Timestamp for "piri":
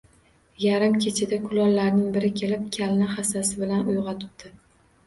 2.17-2.33